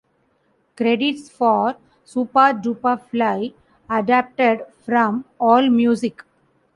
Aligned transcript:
Credits 0.77 1.29
for 1.29 1.75
"Supa 2.03 2.59
Dupa 2.59 2.97
Fly" 2.99 3.53
adapted 3.87 4.61
from 4.83 5.25
AllMusic. 5.39 6.21